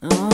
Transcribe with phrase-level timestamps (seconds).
[0.00, 0.30] Hello，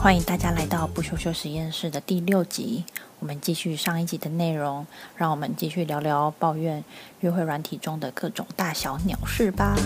[0.00, 2.84] 欢迎大家来到不羞羞实验室的第六集。
[3.18, 6.82] 我们继续上一集的内容，让我们继续聊聊抱怨
[7.20, 9.76] 约会软体中的各种大小鸟事吧。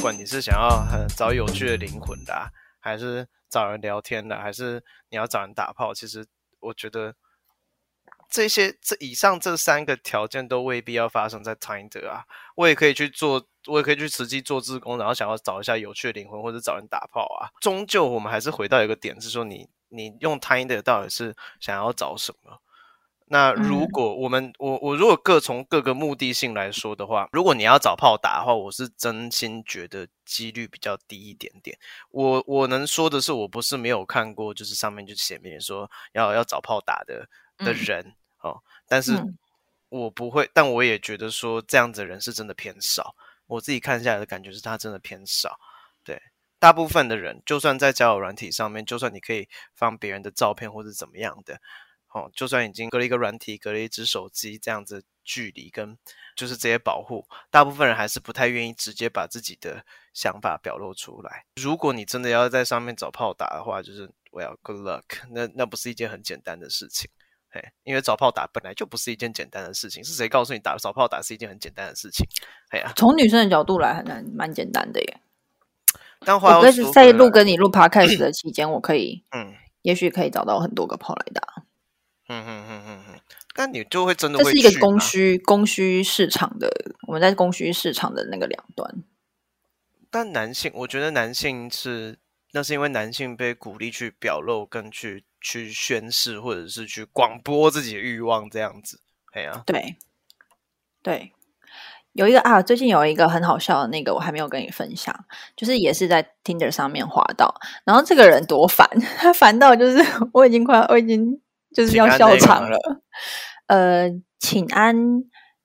[0.00, 6.24] 不管你是想要找有趣的灵魂的，还是找人聊天的，还是你要找人打炮，其实
[6.58, 7.14] 我觉得
[8.30, 12.24] 这些这以上这三个条件都未必要发生在 Tinder 啊。
[12.54, 13.46] 我也可以去做。
[13.66, 17.52] 我也可以去实际做志工，然后想要找一下有趣的灵魂，或者找人打炮啊。
[17.60, 22.58] 终究我们还是回到一个点，是说你你用 Tinder 到底是想要找什么？
[23.32, 31.78] 那如果我们、嗯、我我如果各从各个目的性来说的话，如果你要找炮打的话，我是真心觉得几率比较低一点点。
[32.10, 37.28] 我我能说的是，我不是没有看过，就是上面就写明说要要找炮打的
[37.58, 39.12] 的人、嗯、哦，但是
[39.90, 43.14] 我不会，但我也觉得说这样子的人是真的偏少。
[43.46, 45.56] 我自己看下来的感觉是，他真的偏少。
[46.02, 46.20] 对，
[46.58, 51.60] 大部分的人，就算在交友软体上面，就算你可以放别人的照片或者怎么样的，
[52.12, 55.96] 哦，就算已经隔了一个软体，隔了一只手机这样子距离跟
[56.36, 61.44] 就是这些保护，大部分人还是不太愿意直接把自己的想法表露出来。
[61.56, 67.08] 如果你真的要在上面找炮打的话，就是我要 good luck， 那那不是一件很简单的事情。
[67.52, 72.24] 嘿，因为找炮打本来就不是一件简单的事情，是谁告诉你打找炮打是一件很简单的事情？
[72.70, 75.20] 哎呀，从女生的角度来，很难，蛮简单的耶。
[76.26, 81.64] 我是在录跟你录 podcast 的期间，我可以，嗯，也许可以找到很多个炮来打。
[82.30, 83.20] 嗯嗯嗯嗯嗯，
[83.54, 86.70] 但你就会真的会，这是一个供需供需市场的，
[87.08, 89.02] 我们在供需市场的那个两端。
[90.10, 92.18] 但男性，我觉得男性是，
[92.52, 95.24] 那是因为男性被鼓励去表露跟去。
[95.42, 99.00] 去宣示，或者是去广播自己的欲望，这样子，
[99.32, 99.96] 哎呀、啊，对，
[101.02, 101.32] 对，
[102.12, 105.24] 有一个啊，最近有一个很好笑的那个，我还没有跟你分享，
[105.56, 110.04] 就是也是在 Tinder 上面滑到，然后这个人多烦， 他烦到就是
[110.34, 111.40] 我已经快，我已经
[111.74, 112.78] 就是要笑场了，
[113.66, 114.08] 呃，
[114.38, 114.96] 请安，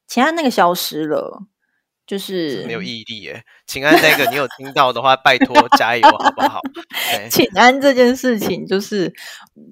[0.08, 1.44] 请安那个消失了。
[2.08, 6.62] 就是没有毅力耶，请安那个你有听到的话，拜托加油好不好？
[7.32, 9.12] 请安这件事情就是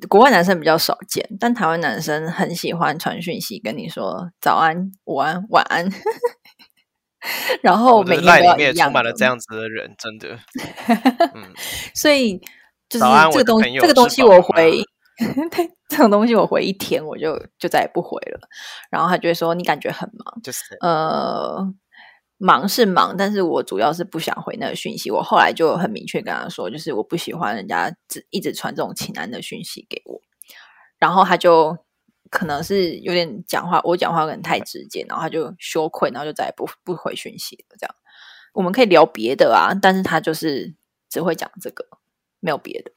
[0.09, 5.87] 国外男生比较少见，但台湾男生很喜欢传讯息跟你说早安、午安、晚安，
[7.61, 10.39] 然后每天都要充满了这样子的人，真的。
[11.35, 11.53] 嗯，
[11.93, 12.39] 所以
[12.89, 14.81] 就是这个东西，这个东西我回，
[15.89, 18.39] 这种东西我回一天，我就就再也不回了。
[18.89, 21.73] 然后他就会说你感觉很忙，就是呃。
[22.39, 25.09] 忙是忙，但是我主要是不想回那个讯息。
[25.09, 30.19] 我后来就很明确跟他说，就是我不喜欢人家只一直传这种情安的讯息给我。
[30.99, 31.77] 然后他就
[32.29, 37.77] 可能是有点讲话，我讲话可能太直接，然后他就羞愧，然后就再也不不回讯息了。
[37.79, 37.95] 这样
[38.53, 40.75] 我们可以聊别的啊，但是他就是
[41.09, 41.85] 只会讲这个，
[42.41, 42.91] 没有别的。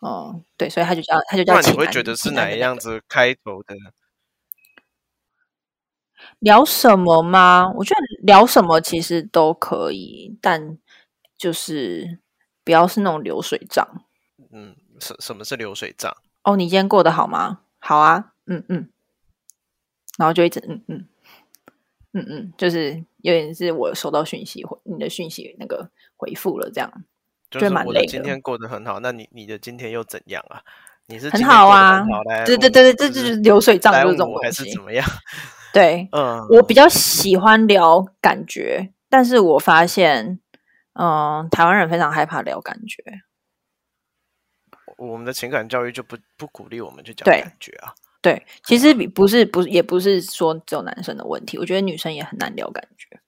[0.00, 1.54] 哦，对，所以他就叫他就叫。
[1.54, 3.74] 那你会觉得是哪一样子开头的？
[6.38, 7.70] 聊什么吗？
[7.76, 10.78] 我觉得聊什么其实都可以，但
[11.36, 12.18] 就是
[12.64, 14.04] 不要是那种流水账。
[14.50, 16.16] 嗯，什什么是流水账？
[16.44, 17.60] 哦，你今天过得好吗？
[17.78, 18.90] 好啊，嗯嗯，
[20.16, 21.06] 然后就一直嗯嗯
[22.12, 27.04] 嗯嗯，就是有点是我收到讯息回你的讯息那个回复了，这样
[27.50, 29.00] 就是我的今天过得很好。
[29.00, 30.62] 那你你的今天又怎样啊？
[31.06, 32.06] 你是很好啊？
[32.46, 35.04] 对对对对，这就是流水账，就是这种还是怎么样？
[35.72, 40.38] 对，嗯，我比较喜欢聊感觉，但是我发现，
[40.92, 43.02] 嗯，台湾人非常害怕聊感觉。
[44.98, 47.92] 我们的情感教育就不不鼓励我们去讲感觉啊。
[48.22, 53.20] 对，对，其实比不是不也不是说只有男生的问题，我觉得女生也很难聊感觉。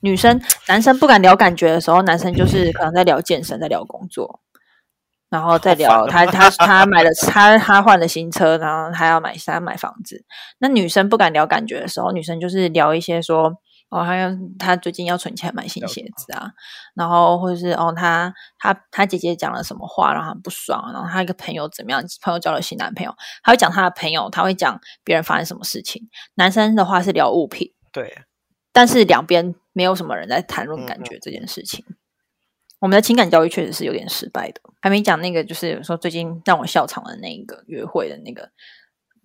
[0.00, 4.40] 女生男生不敢聊感觉的时候，男生就是可能在聊健身，在聊工作。
[5.30, 10.24] 然后再聊他他他买了他他换了新车，然后他要买他买房子。
[10.58, 13.52] 那女生不敢聊感觉的时候，女生就是聊一些说
[13.90, 16.50] 哦，还有他最近要存钱买新鞋子啊，
[16.96, 23.14] 然后或者是哦，他他他姐姐讲了什么话，然后很不爽，然后他一个朋友怎么样，朋友交了新男朋友，
[23.44, 26.08] 他会讲他的朋友，他会讲别人发生什么事情。
[26.34, 28.22] 男生的话是聊物品，对，
[28.72, 31.84] 但是两边没有什么人在谈论感觉这件事情。
[32.78, 34.60] 我们的情感教育确实是有点失败的。
[34.80, 38.50] 还没讲那个，就是说最近让我笑场的那一个约会的那个，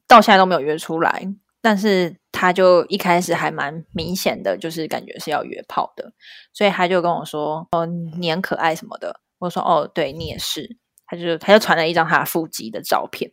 [0.07, 1.25] 到现在都没有约出来。
[1.62, 6.13] 但是他就一开始还蛮明显的，就是感觉是要约炮的，
[6.53, 10.77] 所以他就跟我说：“哦，你很可爱什么的。”我说：“哦，对你也是。”
[11.07, 13.31] 他就他就传了一张他腹肌的照片，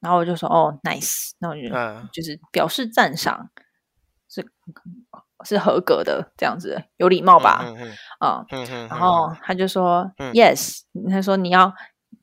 [0.00, 3.50] 然后我就说：“哦，nice。”那我就、嗯、就是表示赞赏，
[4.28, 4.44] 是
[5.44, 7.64] 是合格的这样子，有礼貌吧？
[7.64, 8.88] 嗯嗯嗯。
[8.88, 10.80] 然后他就说、嗯、：“Yes。”
[11.10, 11.72] 他说：“你要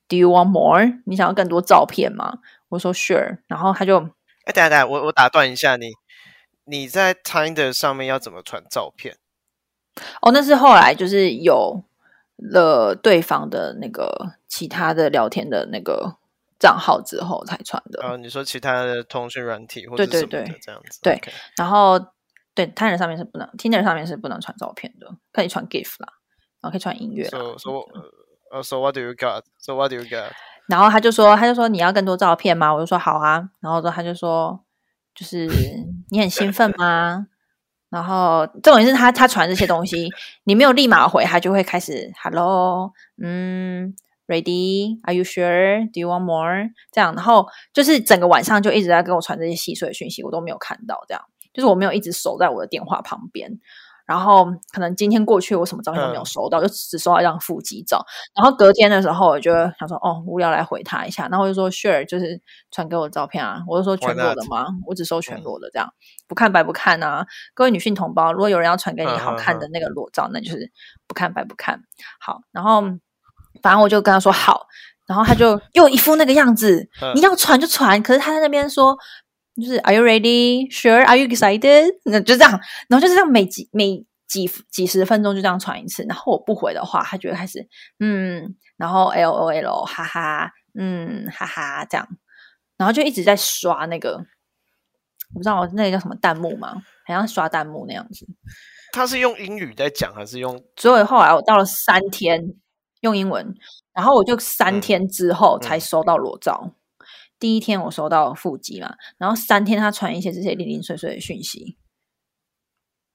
[0.08, 0.92] ，Do you want more？
[1.06, 2.40] 你想要更多照片吗？”
[2.70, 4.00] 我说：“Sure。”然后他就。
[4.46, 5.92] 哎，等下等下，我我打断一下你，
[6.66, 9.18] 你在 Tinder 上面要怎么传照片？
[10.22, 11.84] 哦，那是后来就是有
[12.38, 16.16] 了对方的那个其他的聊天的那个
[16.58, 18.04] 账号之后才传的。
[18.04, 21.00] 哦，你说其他的通讯软体或者什么的对对对这样子？
[21.04, 21.22] 对。
[21.58, 22.00] 然后
[22.54, 26.14] 对 Tinder 上面是不能，Tinder 上面是不能传照片的，可以传 GIF 啦，
[26.62, 27.26] 然后可以传音乐。
[27.26, 27.70] So so
[28.52, 29.44] 呃，So what do you got?
[29.58, 30.32] So what do you got?
[30.68, 32.74] 然后他就说，他就说你要更多照片吗？
[32.74, 33.50] 我就说好啊。
[33.62, 34.64] 然后他就说，
[35.16, 35.48] 就是
[36.10, 37.28] 你很兴奋吗？
[37.90, 40.10] 然后重点是他他传这些东西，
[40.46, 43.94] 你没有立马回，他就会开始 Hello，嗯
[44.28, 46.70] ，Ready？Are you sure？Do you want more？
[46.92, 51.04] 这样，然后就是整个晚上就一直在跟我传这些细碎的讯息，我都没有看到。
[51.06, 51.22] 这样，
[51.54, 53.60] 就是我没有一直守在我的电话旁边。
[54.08, 58.04] 然后可能今天过去，我什么照片都没有收到，嗯、就只收到一张腹肌照。
[58.36, 61.30] 然后隔天的时候，我就想说，哦，无聊来回他一下。
[61.30, 63.64] 然后我就说，Sure，就是传给我的照片啊。
[63.70, 64.68] 我就说全裸的吗？
[64.86, 65.96] 我只收全裸的，这样、嗯、
[66.28, 67.26] 不看白不看啊。
[67.54, 70.70] 各位女性同胞，如果有人要传给你好看的那个裸照，嗯、那就是
[71.08, 71.82] 不看白不看。
[72.20, 72.82] 好，然后
[73.62, 74.66] 反正我就跟他说好，
[75.08, 78.04] 然后他就又一副那个样子，嗯、你要传就传。
[78.04, 78.98] 可是他在那边说。
[79.56, 80.72] 就是 Are you ready?
[80.72, 81.04] Sure?
[81.06, 81.92] Are you excited?
[82.06, 82.52] 那就这样，
[82.88, 86.04] 然后就是这样，每几每几几十分钟就这样传一次。
[86.04, 87.68] 然后我不回的话，他就会开始
[88.00, 92.08] 嗯，然后 LOL 哈哈，嗯哈哈这样，
[92.78, 94.18] 然后就一直在刷那个，
[95.34, 96.82] 我不知道我那个叫什么弹幕吗？
[97.06, 98.26] 好像刷弹幕那样子。
[98.94, 100.64] 他是用英语在讲还是用？
[100.78, 102.54] 所以后来我到了三天
[103.02, 103.54] 用英文，
[103.94, 106.62] 然后我就三天之后才收到裸照。
[106.64, 106.76] 嗯嗯
[107.42, 111.76] 第一天我收到腹肌嘛，然后三天他传一些这些零零碎碎的讯息，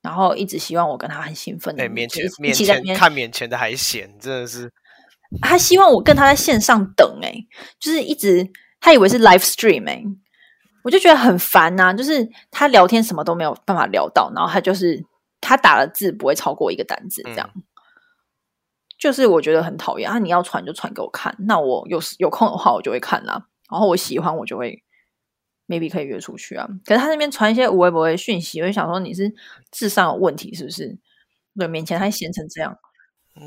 [0.03, 4.73] 然后一直希望我跟他很兴奋的，哎，面前面前看面前的还嫌真的是，
[5.41, 7.33] 他希望我跟他在线上等，哎，
[7.79, 8.51] 就是一直
[8.81, 10.03] 他以为是 live stream，哎，
[10.83, 15.05] 我就觉得很烦呐，就是他聊天什么都没有办法聊到，然后他就是
[15.41, 17.63] 他打的字不会超过一个单字，这样，嗯、
[18.99, 20.19] 就是我觉得很讨厌啊！
[20.19, 23.47] 你要传就传给我看，那我有有空的话我就会看啦。
[23.71, 24.83] 然后我喜欢，我就会
[25.67, 26.69] maybe 可以约出去啊。
[26.85, 29.35] 可是他那边传一些无微不微的讯息，我就想说你是
[29.71, 30.99] 智商有问题是不是？
[31.59, 32.77] 对，面前还闲成这样。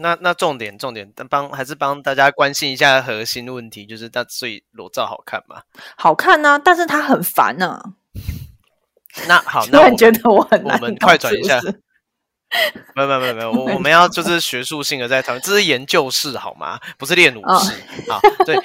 [0.02, 5.64] 那那重点重点，帮还是帮大家关心一下核心问题，就是他所以裸照好看吗？
[5.98, 7.84] 好看啊，但是他很烦呢、啊。
[9.28, 11.60] 那好， 那我觉得我很难我们快转一下。
[12.96, 16.80] 没有没有没有没有，我我们要就是学术性的在讨论，这是研究室好吗？
[16.98, 17.74] 不是练武室
[18.12, 18.46] 啊、哦。
[18.46, 18.56] 对。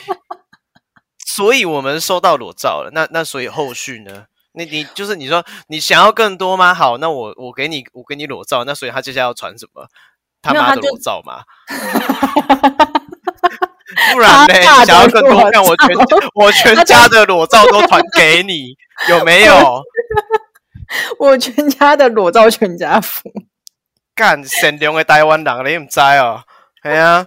[1.26, 4.26] 所以我们收到裸照了，那那所以后续呢？
[4.52, 6.72] 你你就是你说你想要更多吗？
[6.72, 9.88] 好，那我我给你我给你裸照，那所以他接下来要传什么？
[10.40, 11.42] 他妈的裸照吗？
[14.12, 14.54] 不然呢？
[14.54, 15.88] 你想要更多，让我全
[16.34, 18.76] 我全家的裸照都传给你，
[19.08, 19.82] 有没有？
[21.18, 23.32] 我全家的裸照全家福，
[24.14, 26.44] 干善良的台湾人，你唔知哦？
[26.82, 27.26] 系啊。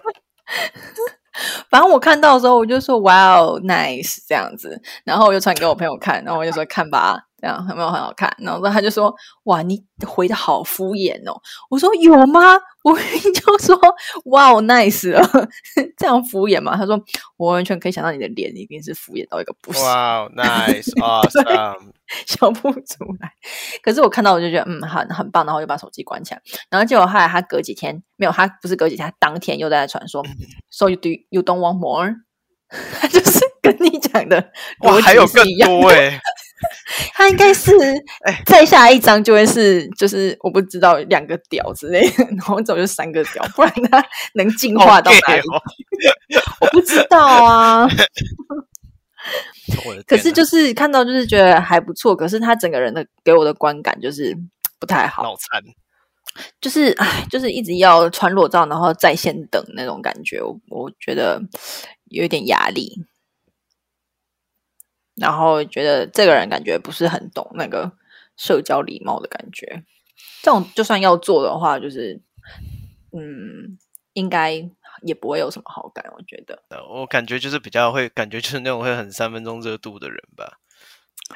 [1.70, 8.34] 反正我看到的时候，我就说哇哦，nice 这样子，然后我就传给我朋友看，然后我就说看吧，这样有没有很好看？
[8.38, 9.14] 然后他就说
[9.44, 11.40] 哇，你回的好敷衍哦。
[11.70, 12.58] 我说有吗？
[12.84, 13.78] 我就说
[14.26, 15.20] 哇哦，nice 了，
[15.98, 16.76] 这样敷衍嘛？
[16.76, 16.98] 他说
[17.36, 19.82] 我完全可以想到你的脸一定是敷衍到一个不行。
[19.84, 21.92] 哇哦，nice，awesome。
[22.26, 23.30] 笑不出来，
[23.82, 26.40] 可是我看到我就觉得嗯很很棒，然后就把手机关起来。
[26.70, 30.24] 然后结果后来他隔几天没有，他不是隔几天，他当天又在传说
[30.70, 32.14] ，So you do you don't want more？
[32.98, 34.52] 他就是跟你讲的，
[34.84, 36.18] 哇，还有更多哎，
[37.14, 37.72] 他应该是
[38.46, 45.42] 再下一张就会是就是我不知道两个屌之类的， 然后走就三个屌，不然他能进化到哪里？
[46.60, 47.88] 我不知道啊。
[50.06, 54.34] 可是就是看到就是觉得还不错，可是他整个人的给我的观感就是
[54.78, 55.62] 不太好，脑残，
[56.60, 61.42] 就是哎，就是一直要穿裸照，然后在线等那种感觉，我，我觉得
[62.06, 63.04] 有一点压力，
[65.20, 67.90] 然后觉得这个人感觉不是很懂那个
[68.36, 69.84] 社交礼貌的感觉，
[70.42, 72.20] 这种就算要做的话，就是
[73.12, 73.78] 嗯，
[74.12, 74.68] 应该。
[75.02, 76.60] 也不会有什么好感，我觉得。
[76.90, 80.58] 我感觉就是比较会，感觉就是那种会很三分钟热度的人吧。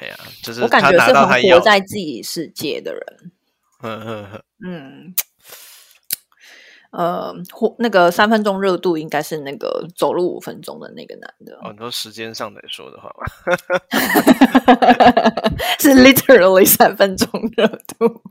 [0.01, 3.31] 哎呀、啊，就是我感觉是很活在自己世界的人。
[3.81, 5.15] 嗯 嗯嗯。
[6.95, 11.55] 嗯呃，或那个三分钟热度应该是那个走路五分钟的那个男的。
[11.63, 13.25] 哦，你说时间上来说的话吧，
[15.79, 18.21] 是 literally 三分钟热度，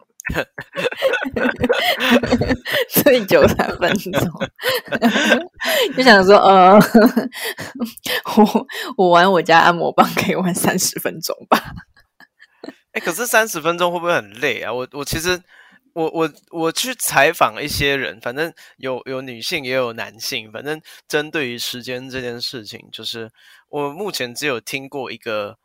[2.88, 4.12] 最久三分钟。
[5.96, 6.78] 就想说，呃，
[8.36, 8.66] 我
[8.96, 11.58] 我玩我家按摩棒可以玩三十分钟吧？
[12.92, 14.72] 哎、欸，可是三十分钟会不会很累啊？
[14.72, 15.42] 我我其实。
[15.94, 23.30] 我我我去采访一些人，反正有有女性也有男性，反正针对于时间这件事情，就是
[23.68, 25.58] 我目前只有听过一个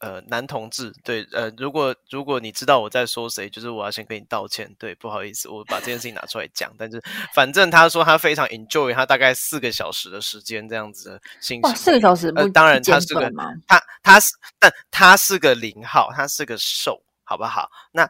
[0.00, 7.02] 呃男同志，对，呃，如果如果你知道我在说谁，就是我要先跟你道歉，对，不好意思，我把这件事情拿出来讲，但是
[7.34, 13.30] 反正他说他非常 enjoy 他大概四个小时的时间这样子的心情，四个小时不、呃，当然他是个
[13.66, 17.02] 他他是但他是个零号，他是个受。
[17.30, 17.70] 好不好？
[17.92, 18.08] 那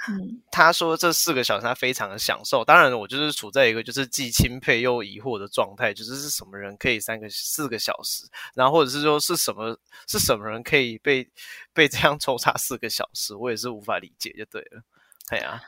[0.50, 2.64] 他说这四个小时他非常的享受。
[2.64, 8.24] 当然，我就是处在一个就是既钦佩又疑惑的状态，就是是什么人可以三个四个小时，
[8.54, 11.28] 然后或者是说是什么是什么人可以被
[11.74, 14.82] 被这样抽插四个小时，我也是无法理解，就对了。
[15.28, 15.60] 对啊，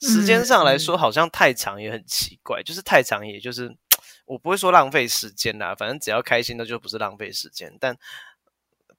[0.00, 3.72] 时间上来说好像太长也很奇怪，就是太长也就是
[4.24, 7.96] 我不会说浪费时间啦，反正只要开心的就不是浪费时间，但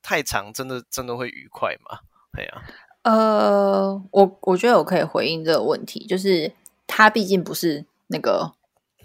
[0.02, 2.00] 太长真的真的会愉快吗？
[2.32, 2.64] 对啊。
[3.08, 6.52] 呃，我我觉得我可以回应这个问题，就是
[6.86, 8.52] 他毕竟不是那个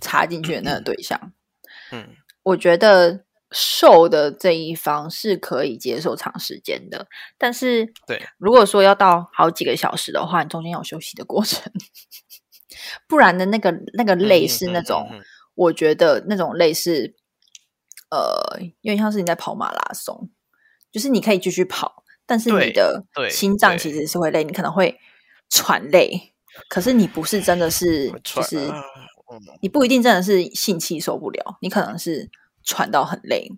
[0.00, 1.32] 插进去的那个对象。
[1.92, 2.08] 嗯，
[2.42, 7.06] 我觉得瘦的这一方是可以接受长时间的，
[7.38, 11.72] 但是对，如果说要到好几个小时的话，你中间有休息的过程，
[13.06, 17.14] 不然的那个那个累是那种，嗯嗯嗯嗯、我觉得那种累是
[18.10, 20.28] 呃，有点像是你在跑马拉松，
[20.90, 22.01] 就是你可以继续跑。
[22.32, 24.98] 但是你的心脏其实是会累，你可能会
[25.50, 26.32] 喘累，
[26.66, 28.72] 可是你不是真的是，就是
[29.60, 32.30] 你不一定真的是性气受不了，你可能是
[32.64, 33.50] 喘到很累。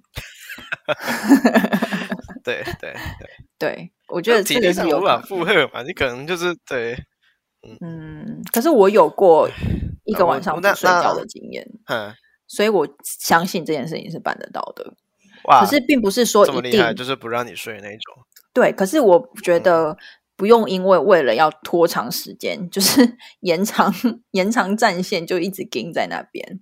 [2.42, 6.98] 对对对对，我觉得这个是有负荷嘛，你可能就是对，
[7.80, 9.48] 嗯，可是我有过
[10.04, 12.12] 一个晚上不睡觉的经验，嗯，
[12.48, 14.94] 所以我相信这件事情是办得到的。
[15.44, 18.26] 哇，可是并不是说一定这么厉害，就是不让你睡那种。
[18.54, 19.98] 对，可是我觉得
[20.36, 23.92] 不用因为为了要拖长时间，嗯、就是 延长
[24.30, 26.60] 延长战线，就一直盯在那边。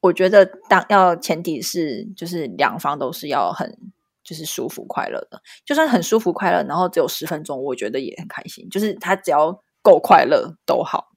[0.00, 3.78] 我觉得当要前提是，就是两方都是要很
[4.22, 5.40] 就是舒服快乐的。
[5.64, 8.68] 就算很舒服快乐，然后只有十分钟，我觉得也很开心。
[8.68, 11.08] 就是他只要够快乐都好，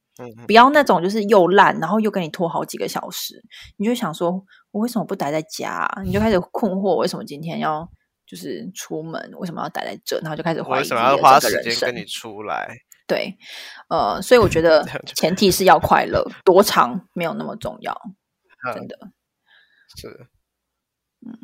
[0.48, 3.44] 不要那种就是又烂，然后又跟你拖好几个小时，
[3.76, 6.02] 你就想说，我为什么不待在家啊？
[6.02, 7.90] 你就开始困惑，为什么今天要？
[8.32, 10.18] 就是出门为什么要待在这？
[10.22, 12.74] 然后就开始怀疑，为什么要花时间跟你出来？
[13.06, 13.38] 对，
[13.90, 17.94] 呃，所以我觉 得前提是要快乐，多长没有那么重要，
[18.74, 18.98] 真的。
[19.98, 20.28] 是，
[21.28, 21.38] 嗯，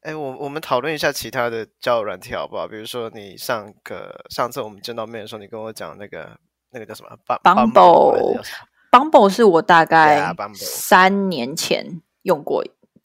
[0.00, 2.66] 哎、欸，我我们讨论一下其他的交友软体好不好？
[2.66, 6.36] 比如说你上个上次我们见到面的时候，你跟我讲那个
[6.70, 12.64] 那个叫什么？Bumble，Bumble 是我大概三年前用过。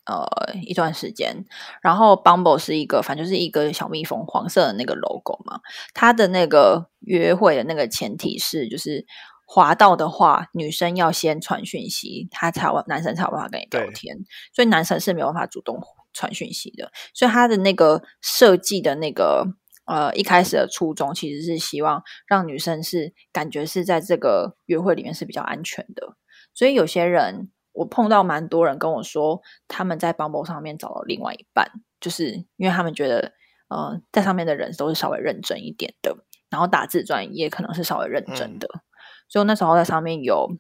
[0.10, 0.26] 呃，
[0.64, 1.46] 一段时间，
[1.84, 5.60] 然后 Bumble 是一个，反正就是一个小蜜蜂，黄色的那个 logo 嘛。
[5.94, 9.06] 它的那个约会的那个前提是，就是
[9.46, 14.18] 滑到的话，女生要先传讯息，他才有男生才有办法跟你聊天。
[14.52, 15.80] 所以男生是没有办法主动
[16.12, 16.92] 传讯息的。
[17.14, 19.46] 所以他的那个设计的那个
[19.86, 26.16] 呃，一开始的初衷其实是希望让女生是感觉是在这个约会里面是比较安全的。
[26.56, 27.52] 所以有些人。
[27.80, 31.66] 我碰到蛮多人跟我说，他们在 Bumble 上面找到另外一半，
[32.02, 33.32] 就是因为他们觉得，
[33.70, 36.14] 呃，在上面的人都是稍微认真一点的，
[36.50, 38.82] 然后打字专业可能是稍微认真的，嗯、
[39.30, 40.58] 所以那时候在上面有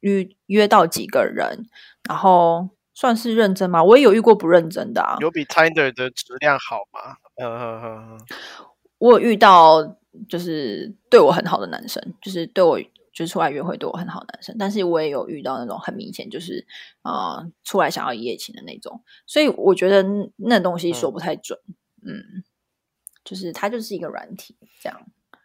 [0.00, 1.66] 约约到几个人，
[2.08, 3.84] 然后算是认真吗？
[3.84, 8.16] 我也有遇过不认真的啊，有比 Tinder 的质量好吗？
[8.96, 9.98] 我有遇到
[10.30, 12.80] 就是对我很好的男生，就是对我。
[13.14, 16.66] 就是出来约会对我很好男生，但是我也有遇到那种很明显就是
[17.02, 20.04] 啊、呃，出来想要一夜情的那种，所以我觉得
[20.36, 21.56] 那东西说不太准，
[22.04, 22.44] 嗯，嗯，
[23.24, 25.00] 就是它就是一个软体这样。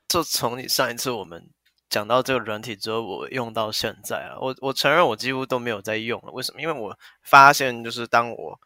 [0.08, 1.48] 就从你上一次我们
[1.88, 6.32] 讲到这个软体之后，我用到现在啊，我我承认我几乎都没有在用了。
[6.32, 6.60] 为什么？
[6.60, 8.60] 因为我发现就是当我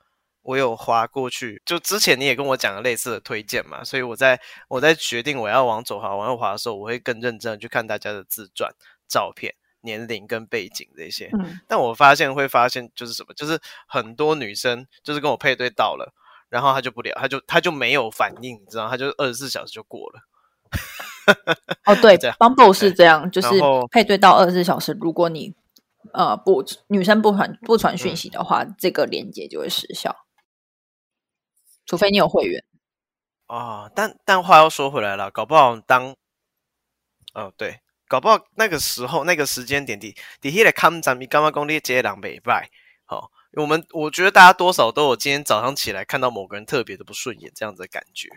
[0.44, 8.74] 我有划过去，就之前你也跟我讲了类似的推荐嘛，所以我在我在决定我要往左滑往右滑的时候，我会更认真的去看大家的自传。
[9.14, 16.12] 照片、年龄跟背景这些，嗯，但我发现会发现就是什么，就是很多女生就是跟我配对到了，
[16.50, 20.22] 然后她就不聊，她就她就没有反应，你知道，她就二十四小时就过了。
[21.86, 23.50] 哦，对， Bumble 是这样，就是
[23.92, 25.54] 配对到二十四小时，如果你
[26.14, 30.26] 呃不女生不传不传讯息的话，嗯、这个连接就会失效，
[31.86, 32.66] 除非你有会员。
[33.48, 36.16] 哦，但但话又说回来了，搞不好当，
[37.36, 37.83] 哦对。
[38.14, 42.70] 搞不好那个时候那个时间点的，底下来看咱们干嘛讲你这人没败，
[43.06, 48.30] 好，我们我觉得大家多少都有今天早上起来看到某个人特别的不顺眼这样子的感觉，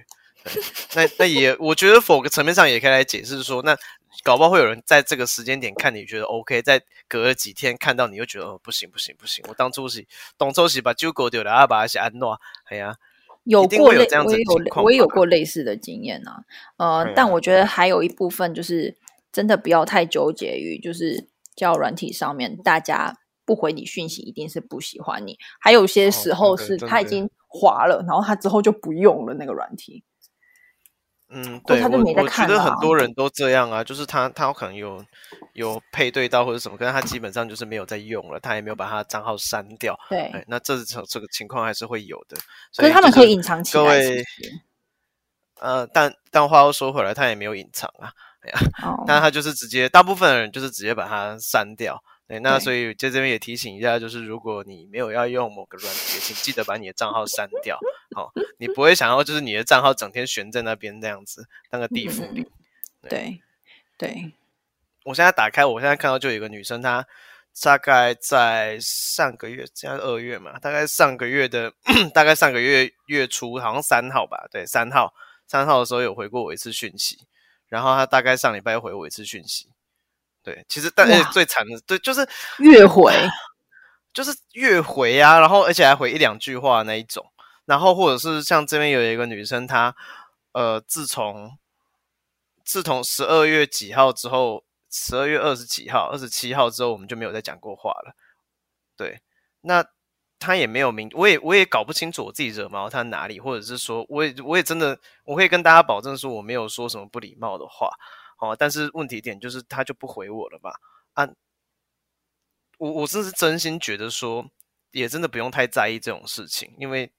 [0.97, 3.76] 那那也我觉得某个层面上也可以来解释说，那
[4.25, 10.06] 搞不好会有人在这个时间点看你觉得 OK，在隔了几天看到你又觉得哦不行不行不行，我当初是
[10.38, 12.40] 当初是把酒狗丢了，阿爸是安诺，
[12.71, 12.97] 哎呀，
[13.45, 16.42] 有过类我也有我也有过类似的经验啊，
[16.78, 18.97] 呃，啊、但我觉得还有一部分就是。
[19.36, 23.12] 真的不要太纠结于就是交友软体上面，大家
[23.44, 25.36] 不回你讯息，一定是不喜欢你。
[25.60, 30.02] 还有些时候是他已经滑了，然后他之后就不用了那个软体。
[31.28, 32.48] 嗯，对，他就没在看啊。
[32.48, 35.04] 我觉得很多人都这样啊，就是他他可能有
[35.52, 39.94] 有配对到或者什么，可是他基本上就是没有在用了，他也没有把他的账号删掉。
[40.08, 42.38] 对，那这这这个情况还是会有的。
[42.74, 43.82] 可是他们可以隐藏起来。
[43.82, 44.24] 各位，
[45.60, 48.12] 呃，但但话又说回来，他也没有隐藏啊。
[48.82, 49.04] Oh.
[49.08, 52.02] 那他就是直接，大部分的人就是直接把它删掉。
[52.28, 57.78] 对，那所以在这边也提醒一下，就是如果你没有要用某个软件，请记得把你的账号删掉。
[58.16, 62.44] 好，你不会想要就是你的账号整天悬在那边这样子，当个地府灵。
[63.02, 63.40] 对
[63.96, 64.32] 对，对
[65.04, 67.06] 我现在打开，我现在看到就有一个女生，她
[67.62, 71.72] 大概在上个月，现在二月嘛，大概上个月的，
[72.12, 75.14] 大概上个月月初，好像三号吧，对，三号，
[75.46, 77.20] 三号的时候有回过我一次讯息。
[77.68, 79.68] 然后他大概上礼拜回我一次讯息，
[80.42, 83.12] 对，其实但是最惨的，对，就是越回，
[84.12, 87.32] 就是越回啊，然后而且还回一两句话那一种，
[87.64, 89.94] 然后或者是像这边有一个女生，她
[90.52, 91.58] 呃，自从
[92.64, 98.14] 自从十二月几号之后，十二月二十几号、二十七号之后，我们就没有再讲过话了，
[98.96, 99.20] 对，
[99.61, 99.85] 那。
[100.46, 107.90] 他也没有明，我也我也搞不清楚我自己惹毛他哪里，或者是说，我也我也真的，我可以跟大家保证说我没有说什么不礼貌的话，
[108.38, 110.78] 哦，但是问题点就是他就不回我了吧？
[111.14, 111.28] 啊，
[112.78, 114.49] 我我真是真心觉得说，
[114.92, 117.10] 也真的不用太在意这种事情，因为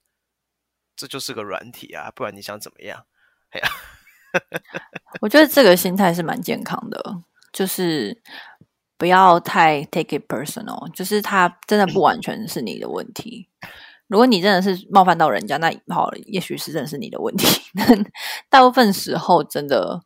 [0.95, 3.05] 这就是个软体啊，不然你想怎么样？
[3.49, 3.69] 哎呀，
[5.19, 7.21] 我觉得这个心态是蛮健康的，
[7.51, 8.23] 就是。
[8.97, 13.47] 不要太 take it personal，就是他真的不完全是你的问题。
[14.07, 17.45] 如果你真的是冒犯到人家，那好了，也许是真的是你的问题。
[18.49, 20.01] 大部分时候，真的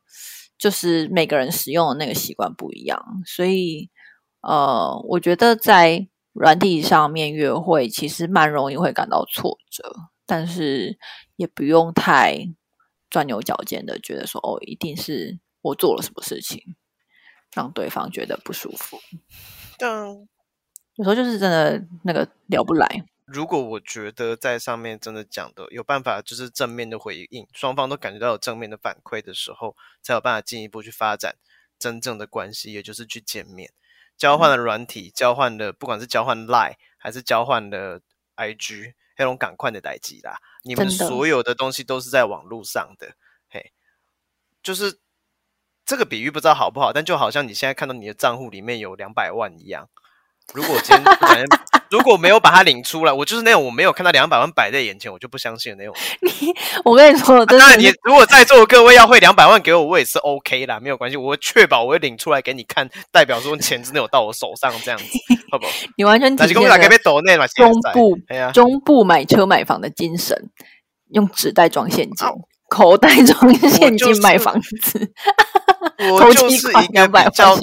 [0.58, 3.88] 就是每个人使用的那个习惯不一样，所以
[4.40, 9.84] 呃，我觉得在软体上面约会其实蛮容易会感到挫折，
[10.26, 10.98] 但是
[11.36, 12.36] 也不用太
[13.08, 16.74] 钻牛角尖的觉得说哦，一定是我做了什么事情。
[17.54, 18.98] 让对方觉得不舒服，
[19.78, 20.06] 但
[20.96, 23.04] 有时候就是真的那个聊不来。
[23.26, 31.36] 如果我觉得在上面真的讲的有办法，就是正面的回应，双方都感觉到有正面的反馈的时候，才有办法进一步去发展
[31.78, 33.70] 真正的关系，也就是去见面，
[34.16, 38.00] 交换了软体，嗯、交换了不管是交换 Line 还是交换了
[38.36, 43.14] IG，那种赶快的代际啦，你们所有的东西都是在网络上的，
[43.48, 43.72] 嘿，
[44.62, 44.98] 就是。
[45.84, 49.88] 这个比喻不知道好不好，但就好像你现在看到你的账户里面有两百万一样。
[50.54, 51.46] 如果今天
[51.88, 55.94] 如果没有把它领出来，我就是那种我没有看到两百万摆在眼前，我就不相信的那种。
[56.22, 56.52] 你，
[56.84, 65.04] 我跟你说，当然、啊、你如果在座的各位要汇两百万给我，我也是 OK 啦，没有关系，我会确保我会领出来给你看，代表说钱真的有到我手上这样子，
[65.52, 65.72] 好不好？
[65.96, 68.18] 你完全体现了中部
[68.52, 70.50] 中部买车买房的精神，
[71.10, 72.28] 用纸袋装现金。
[72.68, 75.12] 口袋装现金买房子，
[76.10, 77.56] 我就是一个比较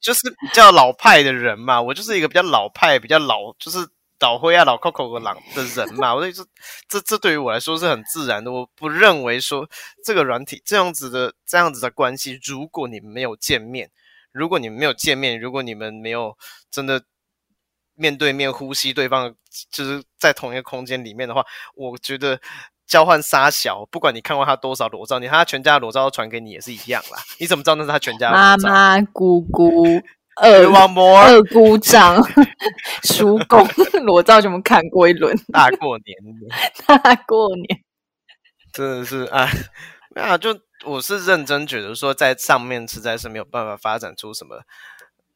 [0.00, 3.78] 就是比较老派的人嘛，我就是一个比较老派、比较老，就是
[4.20, 6.14] 老灰啊、老 Coco 的狼的人嘛。
[6.14, 6.46] 我就
[6.88, 8.50] 这这对于我来说是很自然的。
[8.52, 9.68] 我不认为说
[10.04, 13.90] 这个软体这样子的这样子的关系，如果你们没有见面，
[14.32, 16.36] 如果你们没有见面，如果你们没有
[16.70, 17.02] 真的
[17.94, 19.34] 面对面呼吸对方，
[19.70, 22.40] 就是在同一个空间里面的话，我觉得。
[22.88, 27.18] 交换沙小，不管你看过他多少裸照，你看他全家的裸照都传给你也是一样啦。
[27.38, 28.68] 你怎么知道那是他全家的裸照？
[28.68, 29.84] 妈妈、姑姑、
[30.40, 32.16] 二二姑丈、
[33.04, 33.68] 叔公
[34.04, 35.36] 裸照全部看过一轮。
[35.52, 36.16] 大过年，
[36.86, 37.84] 大过年，
[38.72, 39.46] 真的是啊，
[40.16, 44.62] 没有就我是认真觉得说，在上面实在是没有办法发展出什么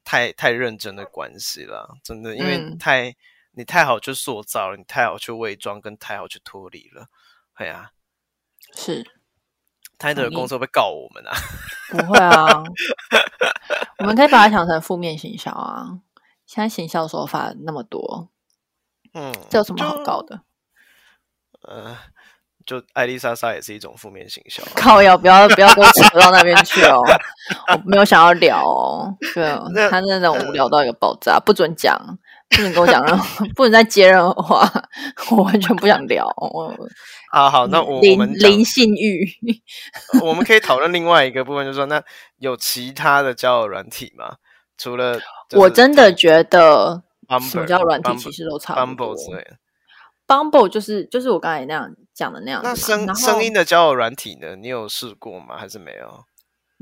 [0.04, 3.14] 太太认真的关系了，真的，因为太、嗯、
[3.56, 7.08] 你太好去塑造了，你太好去伪装，跟太好去脱离了。
[7.56, 7.90] 对啊，
[8.74, 9.04] 是。
[9.98, 11.32] 他的工作会告我们啊？
[11.90, 12.64] 不会啊，
[13.98, 16.00] 我们可以把它想成负面行销啊。
[16.44, 18.28] 现在行销手法那么多，
[19.14, 20.40] 嗯，这有什么好告的？
[21.62, 21.96] 呃，
[22.66, 24.60] 就艾丽莎莎也是一种负面行销。
[24.74, 27.00] 靠要，不要不要跟我扯到那边去哦！
[27.68, 29.16] 我没有想要聊哦。
[29.34, 29.44] 对，
[29.88, 32.18] 他那种无聊到一个爆炸，不准讲。
[32.52, 34.70] 不能跟我讲任何， 不能再接任何话，
[35.30, 36.26] 我完全不想聊。
[37.30, 39.26] 好好，那我们零性欲，
[40.22, 42.02] 我们可以讨论另外一个部分，就是说，那
[42.38, 44.36] 有其他的交友软体吗？
[44.78, 45.18] 除了
[45.52, 47.02] 我真的觉得，
[47.50, 49.16] 什么交友软体其实都差不多。
[50.26, 52.60] Bumble 就是就是我刚才那样讲的那样。
[52.64, 54.56] 那声声音的交友软体呢？
[54.56, 55.56] 你有试过吗？
[55.58, 56.24] 还是没有？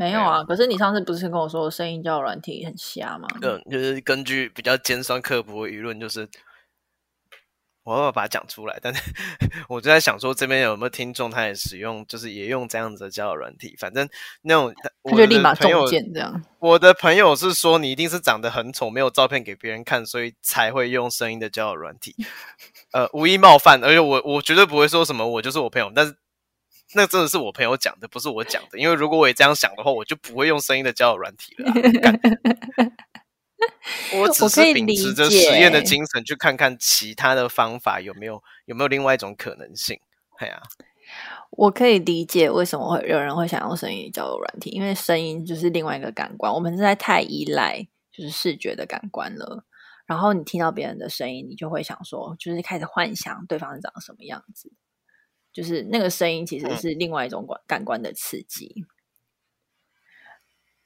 [0.01, 3.29] 没有啊，可是你上次不是跟我说声音交友软体很瞎吗？
[3.43, 6.27] 嗯，就是根据比较尖酸刻薄的舆论，就是
[7.85, 8.79] 我要把它讲出来。
[8.81, 9.03] 但是
[9.69, 13.77] 我就在想说，这边有没有听众，他也使用，就是也用这样子的交友软体。
[13.79, 14.09] 反正
[14.41, 16.43] 那种我就立马中箭这样。
[16.61, 22.17] 我的朋友是说，你一定是长得很丑，没有照片给别人看，所以才会用声音的交友软体。
[22.93, 26.17] 呃，无意冒犯，而且我我绝对不会说什么，我就是我朋友，但是。
[26.95, 28.79] 那真的是我朋友讲的，不是我讲的。
[28.79, 31.73] 因为如果我也这样想的话，我就不会用声音的交友软体了。
[34.15, 40.01] 我只是秉持着实验的精神，去看看其他的方法有没有有没有另外一种可能性。
[40.39, 40.63] 哎呀，
[41.51, 46.53] 我可以理解为什么会有人会想用声音交友软体，因为声音就是另外一个感官。
[46.53, 49.65] 我们实在太依赖就是视觉的感官了。
[50.07, 54.73] 然后你听到别人的声音，你就会想说，就是开始幻想对方是长什么样子。
[55.61, 58.87] 就是那个声音，其实是另外一种感感官的刺激，嗯，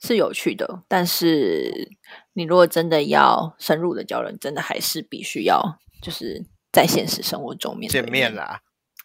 [0.01, 0.83] 是有趣的。
[0.89, 1.97] 但是，
[2.33, 8.63] 你如果真的要深入的交流，真的还是必须要就是在现实生活中面见面啦。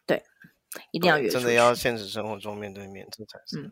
[0.08, 0.23] 对，
[0.89, 3.62] 一定要约，真的要现实生活中面对面，这才是。
[3.62, 3.71] 嗯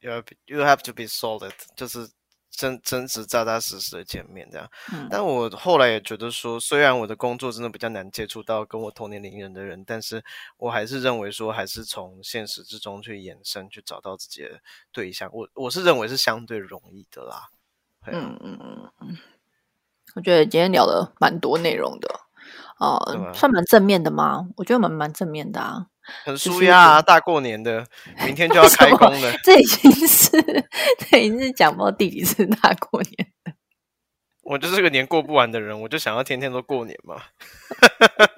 [0.00, 0.10] ，you
[0.46, 2.08] you have to be solid，就是。
[2.52, 10.22] 真真实扎扎实实的见面这样，嗯，但我后来也觉得说，虽然我的工作真的比较难接触到跟我同年龄人的人，但是
[10.58, 14.60] 我还是认为说，还是从现实之中去延伸，去找到自己的
[14.92, 17.48] 对象，我我是认为是相对容易的啦。
[18.06, 19.16] 嗯嗯嗯嗯，
[20.16, 22.08] 我觉得今天聊了蛮多内容的，
[22.80, 24.48] 呃，算蛮正面的吗？
[24.56, 25.86] 我觉得蛮蛮正面的啊。
[26.24, 27.02] 很舒压啊！
[27.02, 27.86] 大过年的，
[28.24, 29.32] 明天就要开工了。
[29.44, 30.30] 这已经是，
[30.98, 33.12] 这已经是讲到第几次大过年
[33.44, 33.52] 了。
[34.42, 37.16] 我就是个年过不完的人，我就想要天天都过年嘛。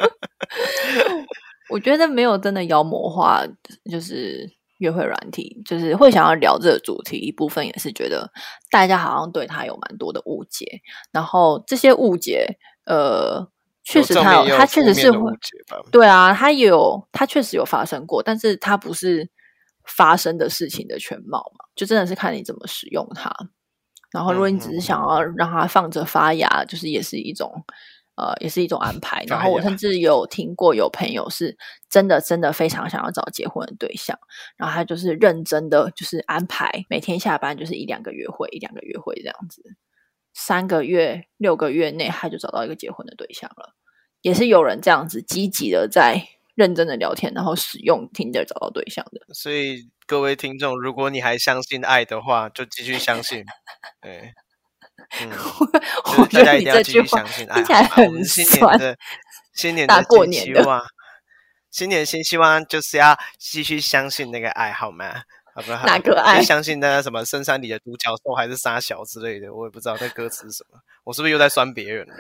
[1.71, 3.43] 我觉得没有真的妖魔化，
[3.91, 4.47] 就是
[4.79, 7.17] 约会软体，就是会想要聊这个主题。
[7.17, 8.31] 一部分也是觉得
[8.71, 13.49] 大家好像对他有蛮多的误解，然后这些误解，呃。
[13.85, 15.31] 确实他有，他确实是会，
[15.93, 19.29] 对啊，他有，他确实有发生过，但是他不是
[19.85, 23.31] 发生的事情的全貌嘛，就真的是看你怎么使用它。
[24.11, 27.53] 然后，如果你只是想要让它放着发芽，就是也是一种，
[28.15, 29.23] 呃，也是一种安排。
[29.27, 31.57] 然后，我甚至有听过有朋友是
[31.91, 34.17] 真的真的非常想要找结婚的对象，
[34.57, 39.63] 然后他就是认真的就是安排每天下班就是一两个约会，一两个约会这样子。
[40.35, 43.75] 三个月、六个月内，他就找到一个结婚的对象了。
[44.21, 49.21] 也是有人这样子积极的在认真的聊天，然后使用 Tinder 找到对象的。
[49.33, 53.45] 所以各位听众，如果你还相信爱的话，就继续相信。
[54.03, 54.33] 对，
[55.21, 55.31] 嗯，
[56.19, 58.97] 我觉得你这句话听起来很酸。
[59.55, 60.85] 新年的大过年的，
[61.71, 65.23] 新年新希望就是要继续相信那个爱，好吗？
[65.87, 66.43] 哪个爱？
[66.43, 69.55] 相信那个什么深山里的独角兽，还是沙小之类的？
[69.55, 70.81] 我也不知道那歌词是什么。
[71.05, 72.15] 我是不是又在酸别人了？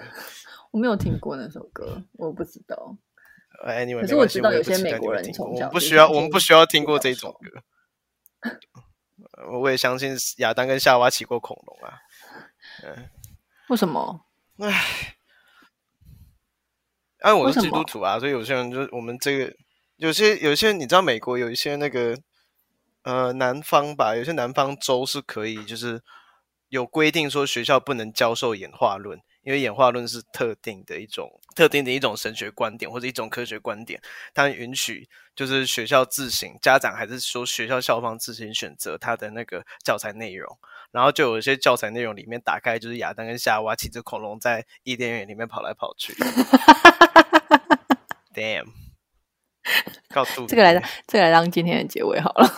[0.70, 2.97] 我没有听过那首歌，我不知道。
[3.66, 7.35] Anyway，可是我知道有些美国人从小不需要，我们不需要听过这种
[8.40, 8.51] 歌。
[9.51, 11.99] 我也相信亚当跟夏娃骑过恐龙啊。
[12.85, 13.09] 嗯，
[13.68, 14.27] 为什么？
[14.59, 15.16] 哎，
[17.25, 19.53] 因为我是基督徒啊，所以有些人就我们这个
[19.97, 22.16] 有些有些你知道美国有一些那个。
[23.05, 26.03] 呃，南方吧，有些南方州是可以，就是
[26.71, 34.01] 有规定说学校不能教授演化论，因为演化论是特定的一种特定的一种神学观点或者一种科学观点，
[34.33, 40.59] 它允许就是学校自行，家长还是说学校校方自行选择他的那个教材内容，
[40.90, 46.14] 然后就有一些教材内容里面打开就是亚当跟夏娃骑着恐龙在伊甸园里面跑来跑去，
[48.35, 48.84] Damn。
[50.12, 52.50] 告诉这个来，这个来当今天的结尾好了。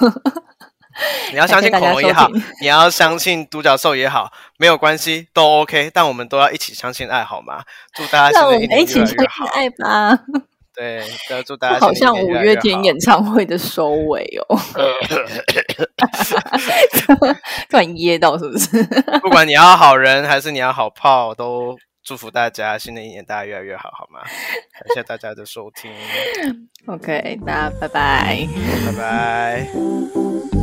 [1.31, 2.27] 你要相信 恐龙也好，
[2.63, 5.91] 你要相信独角兽也好，没有关系，都 OK。
[5.93, 7.63] 但我们都要一起相信爱，好吗？
[7.95, 8.41] 祝大家。
[8.41, 9.17] 让我们一起相信
[9.53, 10.19] 爱吧。
[10.75, 14.59] 对，要祝大家好像五月天演唱会的收尾哦，
[17.71, 18.83] 突然噎到是不是？
[19.23, 24.21] 不管你要好人还是你要好炮，都祝福大家新的一年大家越来越好，好吗？
[24.73, 25.91] 感谢大家的收听。
[26.87, 28.47] OK，那拜拜，
[28.87, 30.56] 拜拜。